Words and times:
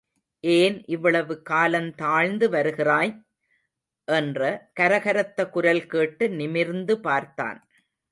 ஏன் 0.43 0.77
இவ்வளவு 0.85 1.41
காலந் 1.49 1.89
தாழ்ந்து 1.95 2.49
வருகிறாய்? 2.49 3.11
என்ற 4.07 4.69
கரகரத்த 4.79 5.49
குரல் 5.49 5.85
கேட்டு 5.85 6.29
நிமிர்ந்து 6.29 6.99
பார்த்தான். 6.99 7.59